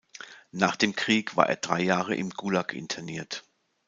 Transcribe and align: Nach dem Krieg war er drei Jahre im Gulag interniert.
Nach 0.51 0.75
dem 0.77 0.95
Krieg 0.95 1.37
war 1.37 1.47
er 1.47 1.57
drei 1.57 1.83
Jahre 1.83 2.15
im 2.15 2.31
Gulag 2.31 2.73
interniert. 2.73 3.43